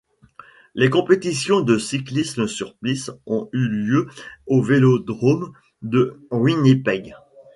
[0.73, 4.07] Les compétitions de cyclisme sur piste ont eu lieu
[4.47, 7.13] au vélodrome de Winnipeg.